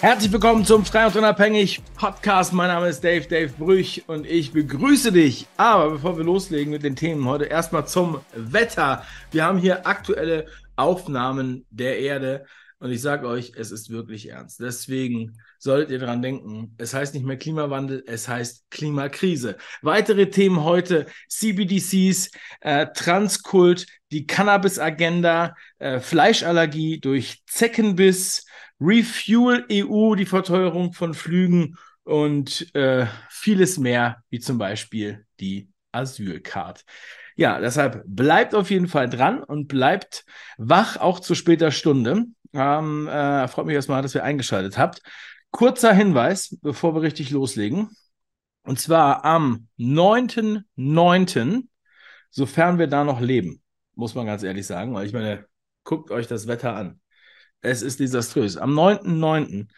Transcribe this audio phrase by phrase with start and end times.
[0.00, 2.54] Herzlich willkommen zum Frei und Unabhängig Podcast.
[2.54, 5.46] Mein Name ist Dave, Dave Brüch und ich begrüße dich.
[5.58, 9.04] Aber bevor wir loslegen mit den Themen heute, erstmal zum Wetter.
[9.30, 12.46] Wir haben hier aktuelle Aufnahmen der Erde
[12.78, 14.58] und ich sage euch, es ist wirklich ernst.
[14.58, 19.58] Deswegen solltet ihr dran denken, es heißt nicht mehr Klimawandel, es heißt Klimakrise.
[19.82, 22.30] Weitere Themen heute, CBDCs,
[22.62, 28.46] äh, Transkult, die Cannabis-Agenda, äh, Fleischallergie durch Zeckenbiss,
[28.80, 36.84] Refuel EU, die Verteuerung von Flügen und äh, vieles mehr, wie zum Beispiel die Asylcard.
[37.36, 40.24] Ja, deshalb bleibt auf jeden Fall dran und bleibt
[40.58, 42.26] wach, auch zu später Stunde.
[42.52, 45.02] Ähm, äh, freut mich erstmal, dass ihr eingeschaltet habt.
[45.50, 47.90] Kurzer Hinweis, bevor wir richtig loslegen.
[48.62, 51.66] Und zwar am 9.9.,
[52.30, 53.62] sofern wir da noch leben,
[53.94, 55.46] muss man ganz ehrlich sagen, weil ich meine,
[55.82, 56.99] guckt euch das Wetter an.
[57.62, 58.56] Es ist desaströs.
[58.56, 59.68] Am 9.9.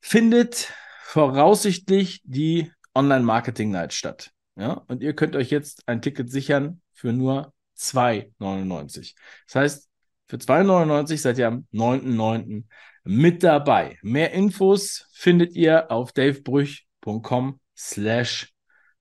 [0.00, 4.30] findet voraussichtlich die Online-Marketing-Night statt.
[4.56, 4.82] Ja?
[4.88, 9.14] Und ihr könnt euch jetzt ein Ticket sichern für nur 2,99.
[9.46, 9.88] Das heißt,
[10.26, 12.64] für 2,99 seid ihr am 9.9.
[13.04, 13.98] mit dabei.
[14.02, 18.52] Mehr Infos findet ihr auf davebrüch.com slash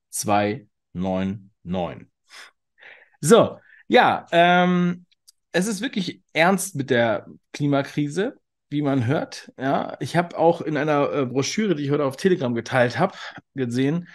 [0.10, 2.08] 299.
[3.22, 5.06] So, ja, ähm,
[5.54, 8.38] es ist wirklich ernst mit der Klimakrise,
[8.70, 9.52] wie man hört.
[9.58, 13.16] Ja, ich habe auch in einer äh, Broschüre, die ich heute auf Telegram geteilt habe,
[13.56, 14.10] gesehen,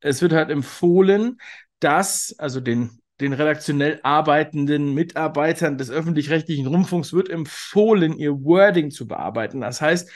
[0.00, 1.38] es wird halt empfohlen,
[1.78, 9.06] dass, also den, den redaktionell arbeitenden Mitarbeitern des öffentlich-rechtlichen Rundfunks wird empfohlen, ihr Wording zu
[9.06, 9.60] bearbeiten.
[9.60, 10.10] Das heißt,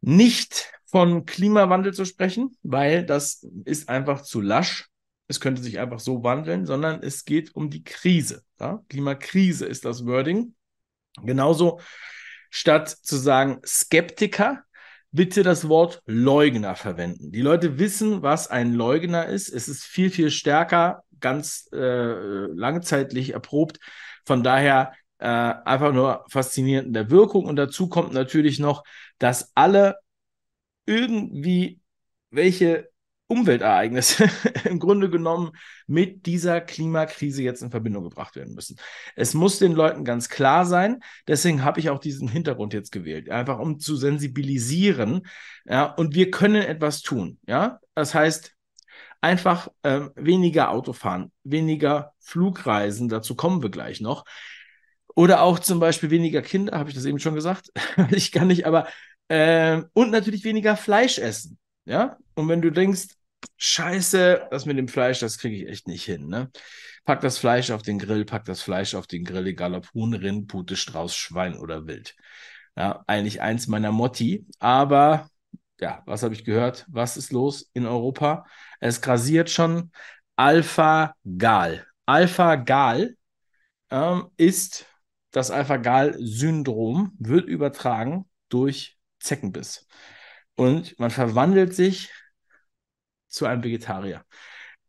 [0.00, 4.91] nicht von Klimawandel zu sprechen, weil das ist einfach zu lasch
[5.32, 8.42] es könnte sich einfach so wandeln, sondern es geht um die Krise.
[8.60, 8.82] Ja?
[8.90, 10.54] Klimakrise ist das Wording.
[11.22, 11.80] Genauso
[12.50, 14.62] statt zu sagen Skeptiker,
[15.10, 17.32] bitte das Wort Leugner verwenden.
[17.32, 19.48] Die Leute wissen, was ein Leugner ist.
[19.48, 23.78] Es ist viel, viel stärker, ganz äh, langzeitlich erprobt.
[24.26, 27.46] Von daher äh, einfach nur faszinierend in der Wirkung.
[27.46, 28.84] Und dazu kommt natürlich noch,
[29.18, 29.96] dass alle
[30.84, 31.80] irgendwie
[32.30, 32.91] welche
[33.32, 34.28] Umweltereignisse
[34.64, 35.52] im Grunde genommen
[35.86, 38.76] mit dieser Klimakrise jetzt in Verbindung gebracht werden müssen.
[39.16, 43.30] Es muss den Leuten ganz klar sein, deswegen habe ich auch diesen Hintergrund jetzt gewählt,
[43.30, 45.26] einfach um zu sensibilisieren.
[45.64, 47.38] Ja, und wir können etwas tun.
[47.46, 48.54] Ja, das heißt,
[49.22, 54.24] einfach äh, weniger Autofahren, weniger Flugreisen, dazu kommen wir gleich noch.
[55.14, 57.70] Oder auch zum Beispiel weniger Kinder, habe ich das eben schon gesagt?
[58.10, 58.88] ich kann nicht, aber
[59.28, 61.58] äh, und natürlich weniger Fleisch essen.
[61.84, 63.08] Ja, und wenn du denkst,
[63.56, 66.28] Scheiße, das mit dem Fleisch, das kriege ich echt nicht hin.
[66.28, 66.50] Ne?
[67.04, 70.14] Pack das Fleisch auf den Grill, pack das Fleisch auf den Grill, egal ob Huhn,
[70.14, 72.14] Rind, Pute, Strauß, Schwein oder Wild.
[72.76, 74.46] Ja, eigentlich eins meiner Motti.
[74.58, 75.28] Aber
[75.80, 76.86] ja, was habe ich gehört?
[76.88, 78.46] Was ist los in Europa?
[78.80, 79.90] Es grasiert schon
[80.36, 81.86] Alpha-Gal.
[82.06, 83.16] Alpha-Gal
[83.90, 84.86] ähm, ist
[85.32, 89.86] das Alpha-Gal-Syndrom, wird übertragen durch Zeckenbiss.
[90.54, 92.10] Und man verwandelt sich
[93.32, 94.24] zu einem Vegetarier,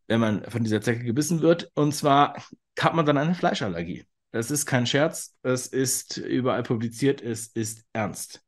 [0.08, 1.72] wenn man von dieser Zecke gebissen wird.
[1.76, 2.36] Und zwar
[2.80, 4.06] hat man dann eine Fleischallergie.
[4.32, 8.44] Das ist kein Scherz, es ist überall publiziert, es ist ernst.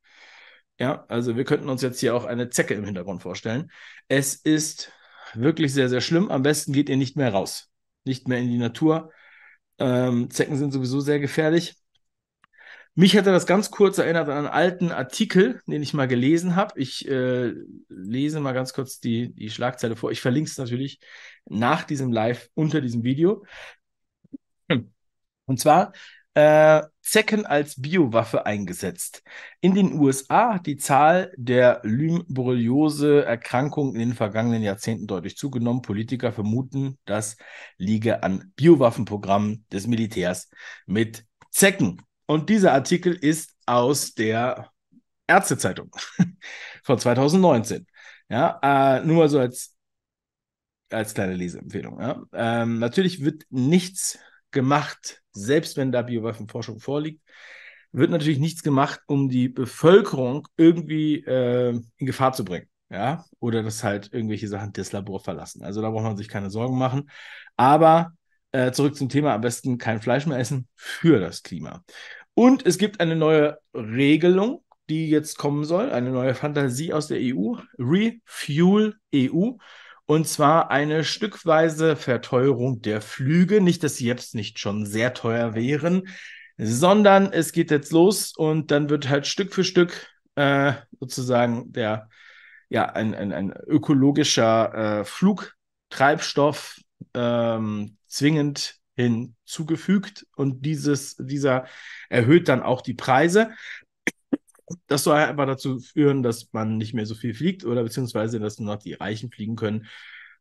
[0.80, 3.72] Ja, also wir könnten uns jetzt hier auch eine Zecke im Hintergrund vorstellen.
[4.08, 4.92] Es ist
[5.34, 6.30] wirklich sehr, sehr schlimm.
[6.30, 7.70] Am besten geht ihr nicht mehr raus,
[8.04, 9.12] nicht mehr in die Natur.
[9.78, 11.76] Ähm, Zecken sind sowieso sehr gefährlich.
[12.98, 16.80] Mich hatte das ganz kurz erinnert an einen alten Artikel, den ich mal gelesen habe.
[16.80, 17.52] Ich äh,
[17.90, 20.12] lese mal ganz kurz die, die Schlagzeile vor.
[20.12, 21.02] Ich verlinke es natürlich
[21.46, 23.44] nach diesem Live unter diesem Video.
[25.46, 25.92] Und zwar
[26.36, 29.24] äh, Zecken als Biowaffe eingesetzt.
[29.60, 35.82] In den USA hat die Zahl der Lyme-Borreliose-Erkrankungen in den vergangenen Jahrzehnten deutlich zugenommen.
[35.82, 37.36] Politiker vermuten, das
[37.78, 40.50] liege an Biowaffenprogrammen des Militärs
[40.86, 42.02] mit Zecken.
[42.26, 44.72] Und dieser Artikel ist aus der
[45.28, 45.92] Ärztezeitung
[46.84, 47.86] von 2019.
[48.30, 49.76] Ja, äh, nur mal so als,
[50.90, 52.00] als kleine Leseempfehlung.
[52.00, 52.24] Ja.
[52.34, 54.18] Ähm, natürlich wird nichts
[54.52, 57.22] gemacht, selbst wenn da Biowaffenforschung vorliegt,
[57.92, 62.68] wird natürlich nichts gemacht, um die Bevölkerung irgendwie äh, in Gefahr zu bringen.
[62.90, 65.64] Ja, oder dass halt irgendwelche Sachen das Labor verlassen.
[65.64, 67.10] Also da braucht man sich keine Sorgen machen.
[67.58, 68.14] Aber
[68.56, 71.84] äh, zurück zum Thema, am besten kein Fleisch mehr essen für das Klima.
[72.34, 77.20] Und es gibt eine neue Regelung, die jetzt kommen soll, eine neue Fantasie aus der
[77.20, 79.52] EU, Refuel EU.
[80.06, 83.60] Und zwar eine stückweise Verteuerung der Flüge.
[83.60, 86.08] Nicht, dass sie jetzt nicht schon sehr teuer wären,
[86.58, 92.08] sondern es geht jetzt los und dann wird halt Stück für Stück äh, sozusagen der,
[92.70, 96.80] ja, ein, ein, ein ökologischer äh, Flugtreibstoff
[97.14, 101.66] ähm, zwingend hinzugefügt und dieses, dieser
[102.10, 103.52] erhöht dann auch die Preise.
[104.88, 108.60] Das soll einfach dazu führen, dass man nicht mehr so viel fliegt oder beziehungsweise, dass
[108.60, 109.88] nur noch die Reichen fliegen können.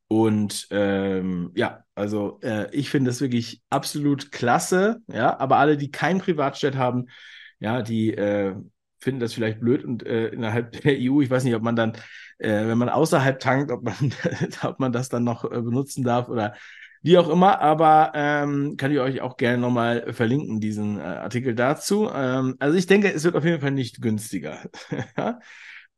[0.08, 5.00] Und ähm, ja, also äh, ich finde das wirklich absolut klasse.
[5.08, 7.06] Ja, aber alle, die kein Privatjet haben,
[7.58, 8.54] ja, die äh,
[9.04, 11.92] finden das vielleicht blöd und äh, innerhalb der EU, ich weiß nicht, ob man dann,
[12.38, 13.94] äh, wenn man außerhalb tankt, ob man,
[14.62, 16.54] ob man das dann noch äh, benutzen darf oder
[17.02, 21.54] wie auch immer, aber ähm, kann ich euch auch gerne nochmal verlinken, diesen äh, Artikel
[21.54, 22.10] dazu.
[22.12, 24.58] Ähm, also ich denke, es wird auf jeden Fall nicht günstiger.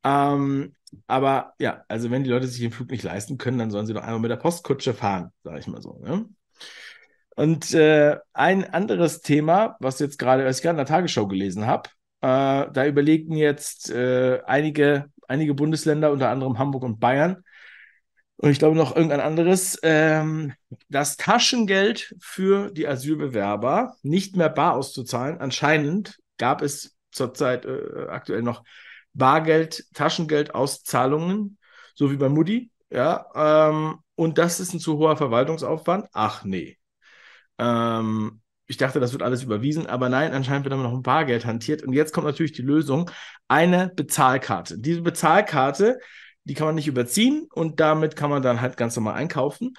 [0.05, 0.75] ähm,
[1.06, 3.94] aber ja, also wenn die Leute sich den Flug nicht leisten können, dann sollen sie
[3.94, 6.00] doch einmal mit der Postkutsche fahren, sage ich mal so.
[6.02, 6.29] Ne?
[7.37, 11.67] Und äh, ein anderes Thema, was jetzt gerade, was ich gerade in der Tagesschau gelesen
[11.67, 11.88] habe,
[12.20, 17.42] äh, da überlegen jetzt äh, einige, einige Bundesländer, unter anderem Hamburg und Bayern,
[18.38, 20.52] und ich glaube noch irgendein anderes, ähm,
[20.88, 25.38] das Taschengeld für die Asylbewerber nicht mehr bar auszuzahlen.
[25.40, 28.62] Anscheinend gab es zurzeit äh, aktuell noch
[29.14, 31.58] Bargeld, Taschengeldauszahlungen,
[31.94, 32.70] so wie bei Mutti.
[32.90, 36.06] Ja, ähm, und das ist ein zu hoher Verwaltungsaufwand.
[36.12, 36.78] Ach nee.
[37.58, 41.46] Ähm, ich dachte, das wird alles überwiesen, aber nein, anscheinend wird aber noch ein Bargeld
[41.46, 41.82] hantiert.
[41.82, 43.10] Und jetzt kommt natürlich die Lösung:
[43.48, 44.78] eine Bezahlkarte.
[44.78, 45.98] Diese Bezahlkarte
[46.46, 49.74] die kann man nicht überziehen und damit kann man dann halt ganz normal einkaufen.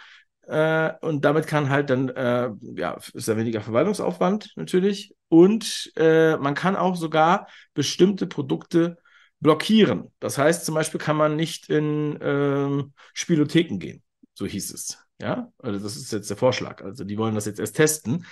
[0.47, 5.15] Äh, und damit kann halt dann, äh, ja, ist ja weniger Verwaltungsaufwand natürlich.
[5.29, 8.97] Und äh, man kann auch sogar bestimmte Produkte
[9.39, 10.11] blockieren.
[10.19, 14.03] Das heißt, zum Beispiel kann man nicht in ähm, Spielotheken gehen.
[14.33, 14.97] So hieß es.
[15.21, 16.83] Ja, also das ist jetzt der Vorschlag.
[16.83, 18.25] Also die wollen das jetzt erst testen.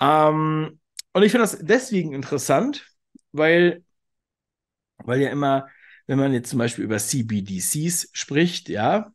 [0.00, 0.80] Ähm,
[1.12, 2.86] und ich finde das deswegen interessant,
[3.32, 3.84] weil,
[4.98, 5.68] weil ja immer
[6.06, 9.10] wenn man jetzt zum Beispiel über CBDCs spricht, ja,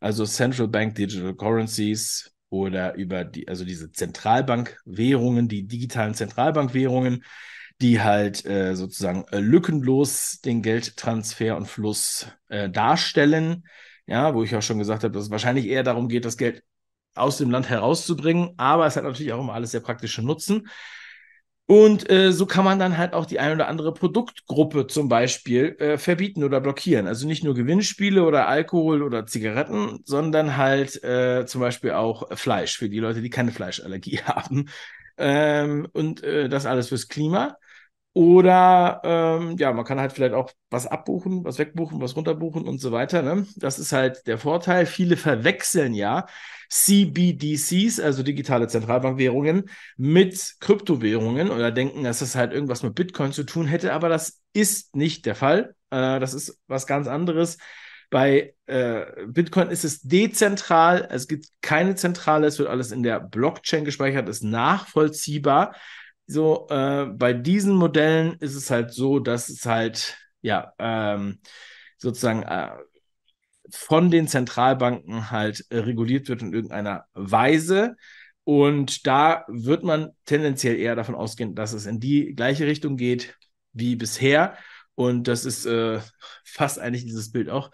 [0.00, 7.24] also Central Bank Digital Currencies oder über die, also diese Zentralbankwährungen, die digitalen Zentralbankwährungen,
[7.80, 13.64] die halt äh, sozusagen äh, lückenlos den Geldtransfer und Fluss äh, darstellen.
[14.06, 16.62] Ja, wo ich auch schon gesagt habe, dass es wahrscheinlich eher darum geht, das Geld
[17.14, 20.68] aus dem Land herauszubringen, aber es hat natürlich auch immer alles sehr praktische Nutzen.
[21.66, 25.74] Und äh, so kann man dann halt auch die ein oder andere Produktgruppe zum Beispiel
[25.78, 27.06] äh, verbieten oder blockieren.
[27.06, 32.76] Also nicht nur Gewinnspiele oder Alkohol oder Zigaretten, sondern halt äh, zum Beispiel auch Fleisch
[32.76, 34.68] für die Leute, die keine Fleischallergie haben.
[35.16, 37.56] Ähm, und äh, das alles fürs Klima.
[38.14, 42.80] Oder ähm, ja, man kann halt vielleicht auch was abbuchen, was wegbuchen, was runterbuchen und
[42.80, 43.22] so weiter.
[43.22, 43.44] Ne?
[43.56, 44.86] Das ist halt der Vorteil.
[44.86, 46.26] Viele verwechseln ja
[46.70, 53.42] CBDCs, also digitale Zentralbankwährungen, mit Kryptowährungen oder denken, dass das halt irgendwas mit Bitcoin zu
[53.44, 55.74] tun hätte, aber das ist nicht der Fall.
[55.90, 57.58] Äh, das ist was ganz anderes.
[58.10, 63.18] Bei äh, Bitcoin ist es dezentral, es gibt keine Zentrale, es wird alles in der
[63.18, 65.74] Blockchain gespeichert, ist nachvollziehbar.
[66.26, 71.40] So, äh, bei diesen Modellen ist es halt so, dass es halt, ja, ähm,
[71.98, 72.70] sozusagen äh,
[73.70, 77.96] von den Zentralbanken halt äh, reguliert wird in irgendeiner Weise.
[78.44, 83.36] Und da wird man tendenziell eher davon ausgehen, dass es in die gleiche Richtung geht
[83.72, 84.56] wie bisher.
[84.94, 86.00] Und das ist äh,
[86.44, 87.70] fast eigentlich dieses Bild auch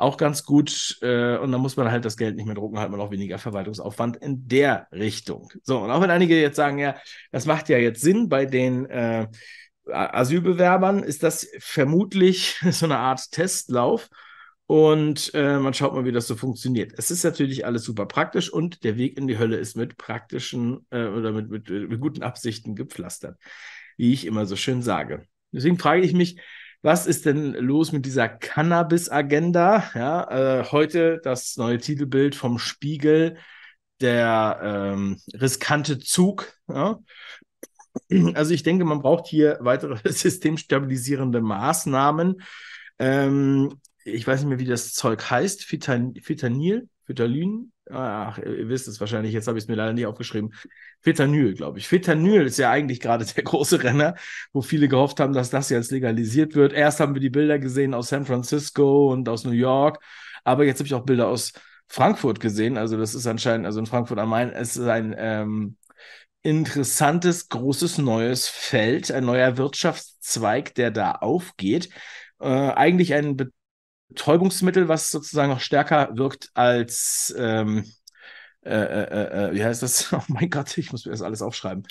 [0.00, 0.98] auch ganz gut.
[1.02, 3.38] Äh, und dann muss man halt das Geld nicht mehr drucken, hat man auch weniger
[3.38, 5.52] Verwaltungsaufwand in der Richtung.
[5.62, 6.96] So, und auch wenn einige jetzt sagen, ja,
[7.32, 9.26] das macht ja jetzt Sinn bei den äh,
[9.92, 14.08] Asylbewerbern, ist das vermutlich so eine Art Testlauf.
[14.66, 16.92] Und äh, man schaut mal, wie das so funktioniert.
[16.96, 20.86] Es ist natürlich alles super praktisch und der Weg in die Hölle ist mit praktischen
[20.90, 23.36] äh, oder mit, mit, mit guten Absichten gepflastert,
[23.96, 25.24] wie ich immer so schön sage.
[25.50, 26.40] Deswegen frage ich mich,
[26.82, 29.90] was ist denn los mit dieser Cannabis-Agenda?
[29.94, 33.36] Ja, äh, heute das neue Titelbild vom Spiegel,
[34.00, 36.52] der ähm, riskante Zug.
[36.68, 36.98] Ja?
[38.34, 42.40] Also ich denke, man braucht hier weitere systemstabilisierende Maßnahmen.
[42.98, 48.86] Ähm, ich weiß nicht mehr, wie das Zeug heißt, Fitan Fitanil, Fitalin, ach, ihr wisst
[48.86, 50.54] es wahrscheinlich, jetzt habe ich es mir leider nicht aufgeschrieben.
[51.00, 51.88] Fetanyl, glaube ich.
[51.88, 54.14] Fetanyl ist ja eigentlich gerade der große Renner,
[54.52, 56.72] wo viele gehofft haben, dass das jetzt legalisiert wird.
[56.72, 59.98] Erst haben wir die Bilder gesehen aus San Francisco und aus New York,
[60.44, 61.52] aber jetzt habe ich auch Bilder aus
[61.88, 62.78] Frankfurt gesehen.
[62.78, 65.76] Also das ist anscheinend, also in Frankfurt am Main, es ist ein ähm,
[66.42, 71.90] interessantes, großes, neues Feld, ein neuer Wirtschaftszweig, der da aufgeht.
[72.38, 73.36] Äh, eigentlich ein
[74.10, 77.84] Betäubungsmittel, was sozusagen noch stärker wirkt als, ähm,
[78.64, 80.12] äh, äh, äh, wie heißt das?
[80.14, 81.84] Oh mein Gott, ich muss mir das alles aufschreiben.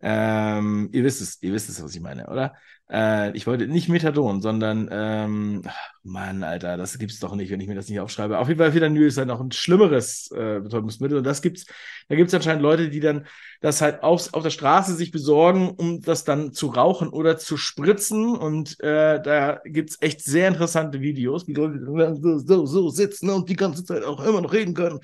[0.00, 2.54] Ähm, ihr wisst es, ihr wisst es, was ich meine, oder?
[2.90, 5.62] Äh, ich wollte nicht Methadon, sondern, ähm,
[6.02, 8.38] Mann, Alter, das gibt's doch nicht, wenn ich mir das nicht aufschreibe.
[8.38, 11.66] Auf jeden Fall, Fentanyl ist halt noch ein schlimmeres äh, Betäubungsmittel und das gibt's,
[12.08, 13.26] da gibt's anscheinend Leute, die dann
[13.60, 17.58] das halt aufs, auf der Straße sich besorgen, um das dann zu rauchen oder zu
[17.58, 21.80] spritzen und äh, da gibt's echt sehr interessante Videos, wie Leute
[22.16, 25.00] so, so, so sitzen und die ganze Zeit auch immer noch reden können.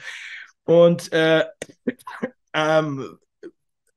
[0.65, 1.45] Und äh,
[2.55, 3.19] ähm,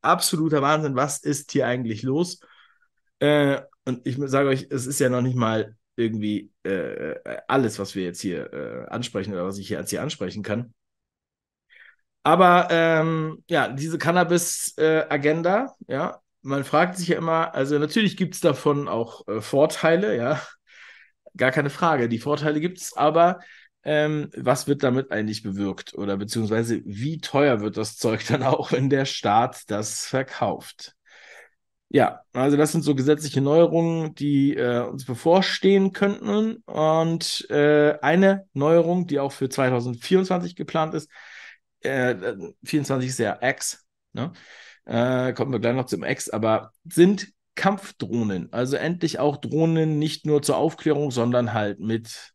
[0.02, 2.42] absoluter Wahnsinn, was ist hier eigentlich los?
[3.20, 7.16] Äh, und ich sage euch, es ist ja noch nicht mal irgendwie äh,
[7.48, 10.74] alles, was wir jetzt hier äh, ansprechen oder was ich hier als hier ansprechen kann.
[12.24, 18.42] Aber ähm, ja, diese Cannabis-Agenda, ja, man fragt sich ja immer, also natürlich gibt es
[18.42, 20.42] davon auch äh, Vorteile, ja,
[21.38, 23.40] gar keine Frage, die Vorteile gibt es, aber
[23.84, 28.74] ähm, was wird damit eigentlich bewirkt oder beziehungsweise wie teuer wird das Zeug dann auch,
[28.74, 30.97] wenn der Staat das verkauft?
[31.90, 36.58] Ja, also das sind so gesetzliche Neuerungen, die äh, uns bevorstehen könnten.
[36.66, 41.10] Und äh, eine Neuerung, die auch für 2024 geplant ist,
[41.82, 42.16] äh,
[42.66, 44.34] 24 ist ja X, ne?
[44.86, 48.52] Äh, kommen wir gleich noch zum X, aber sind Kampfdrohnen.
[48.54, 52.34] Also endlich auch Drohnen nicht nur zur Aufklärung, sondern halt mit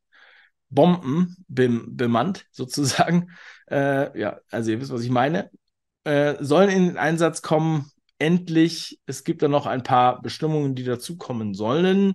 [0.71, 3.30] Bomben bemannt, sozusagen.
[3.71, 5.50] Äh, ja, also ihr wisst, was ich meine.
[6.04, 7.90] Äh, sollen in den Einsatz kommen,
[8.22, 9.00] endlich.
[9.06, 12.14] Es gibt da noch ein paar Bestimmungen, die dazukommen sollen.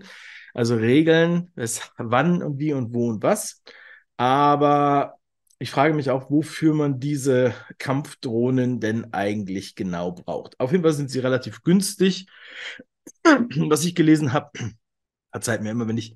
[0.53, 3.61] Also Regeln, was, wann und wie und wo und was.
[4.15, 5.17] Aber
[5.59, 10.59] ich frage mich auch, wofür man diese Kampfdrohnen denn eigentlich genau braucht.
[10.59, 12.27] Auf jeden Fall sind sie relativ günstig.
[13.23, 14.51] Was ich gelesen habe,
[15.31, 16.15] verzeiht mir immer, wenn ich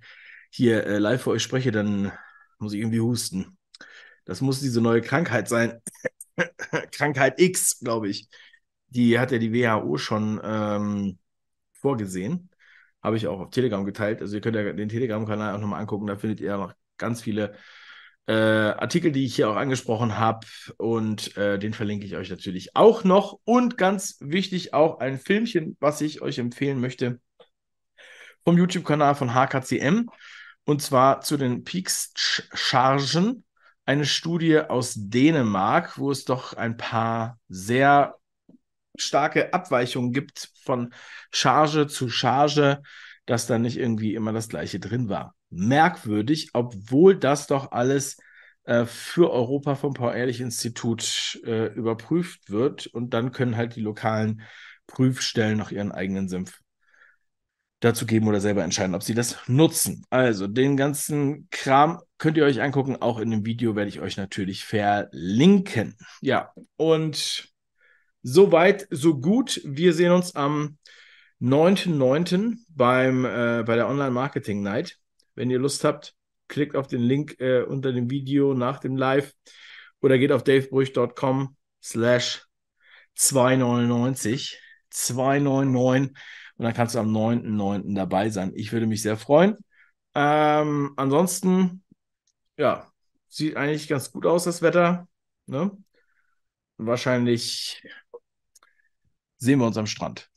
[0.50, 2.12] hier äh, live für euch spreche, dann
[2.60, 3.58] muss ich irgendwie husten.
[4.26, 5.82] Das muss diese neue Krankheit sein.
[6.92, 8.28] Krankheit X, glaube ich.
[8.92, 11.18] Die hat ja die WHO schon ähm,
[11.74, 12.50] vorgesehen.
[13.02, 14.22] Habe ich auch auf Telegram geteilt.
[14.22, 16.08] Also ihr könnt ja den Telegram-Kanal auch nochmal angucken.
[16.08, 17.56] Da findet ihr noch ganz viele
[18.28, 20.46] äh, Artikel, die ich hier auch angesprochen habe.
[20.78, 23.40] Und äh, den verlinke ich euch natürlich auch noch.
[23.44, 27.20] Und ganz wichtig auch ein Filmchen, was ich euch empfehlen möchte
[28.44, 30.10] vom YouTube-Kanal von HKCM.
[30.66, 33.44] Und zwar zu den Peaks-Chargen.
[33.86, 38.16] Eine Studie aus Dänemark, wo es doch ein paar sehr
[39.02, 40.94] starke Abweichungen gibt von
[41.32, 42.82] Charge zu Charge,
[43.26, 45.36] dass da nicht irgendwie immer das gleiche drin war.
[45.50, 48.18] Merkwürdig, obwohl das doch alles
[48.64, 54.42] äh, für Europa vom Paul-Ehrlich-Institut äh, überprüft wird und dann können halt die lokalen
[54.88, 56.62] Prüfstellen noch ihren eigenen Senf
[57.80, 60.06] dazu geben oder selber entscheiden, ob sie das nutzen.
[60.10, 62.96] Also den ganzen Kram könnt ihr euch angucken.
[63.02, 65.98] Auch in dem Video werde ich euch natürlich verlinken.
[66.22, 67.51] Ja, und
[68.24, 69.62] soweit, so gut.
[69.64, 70.78] Wir sehen uns am
[71.42, 72.58] 9.9.
[72.70, 74.98] beim äh, bei der Online Marketing Night.
[75.36, 76.16] Wenn ihr Lust habt,
[76.48, 79.34] klickt auf den Link äh, unter dem Video nach dem Live
[80.02, 82.46] oder geht auf davebrüch.com slash
[83.16, 84.60] 299
[84.92, 86.16] 299
[86.58, 87.96] und dann kannst du am 9.9.
[87.96, 88.52] dabei sein.
[88.56, 89.58] Ich würde mich sehr freuen.
[90.14, 91.84] Ähm, ansonsten,
[92.58, 92.92] ja,
[93.28, 95.08] sieht eigentlich ganz gut aus, das Wetter.
[95.48, 95.72] Ne?
[96.78, 97.82] Wahrscheinlich
[99.42, 100.30] sehen wir uns am Strand.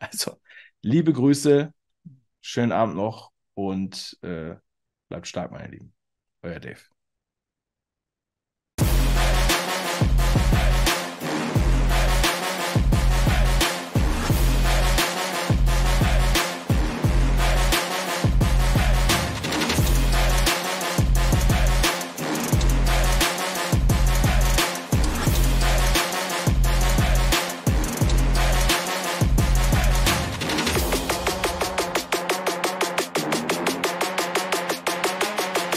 [0.00, 0.38] Also,
[0.82, 1.72] liebe Grüße,
[2.42, 4.56] schönen Abend noch und äh,
[5.08, 5.94] bleibt stark, meine Lieben.
[6.42, 6.93] Euer Dave.